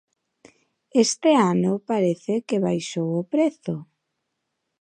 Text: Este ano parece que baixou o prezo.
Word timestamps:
Este 1.03 1.31
ano 1.51 1.71
parece 1.89 2.33
que 2.47 2.63
baixou 2.65 3.09
o 3.21 3.27
prezo. 3.33 3.75